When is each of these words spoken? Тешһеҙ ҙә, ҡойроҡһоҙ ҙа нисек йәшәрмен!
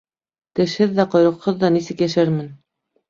Тешһеҙ 0.59 0.95
ҙә, 0.99 1.05
ҡойроҡһоҙ 1.15 1.59
ҙа 1.65 1.71
нисек 1.77 2.03
йәшәрмен! 2.07 2.49